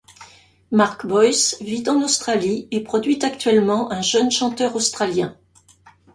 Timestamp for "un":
3.91-4.01